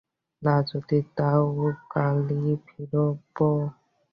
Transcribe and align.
না 0.41 0.55
যদি 0.69 0.97
দাও 1.17 1.47
কালই 1.91 2.53
ফিরব। 2.65 3.37